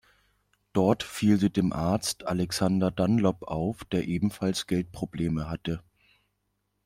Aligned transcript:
Dort 0.73 1.03
fiel 1.03 1.39
sie 1.39 1.51
dem 1.51 1.73
Arzt 1.73 2.25
Alexander 2.25 2.89
Dunlop 2.89 3.43
auf, 3.43 3.85
der 3.85 4.07
ebenfalls 4.07 4.65
Geldprobleme 4.65 5.47
hatte. 5.47 5.83